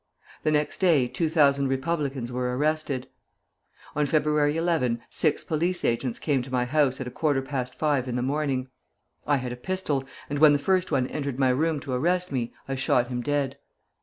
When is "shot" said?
12.73-13.09